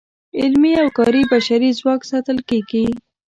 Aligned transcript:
علمي 0.39 0.73
او 0.81 0.87
کاري 0.97 1.21
بشري 1.31 1.69
ځواک 1.79 2.01
ساتل 2.11 2.37
کیږي. 2.49 2.85